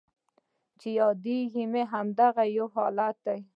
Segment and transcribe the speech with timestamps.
[0.79, 3.39] چې یادیږي مې همدغه یو حالت دی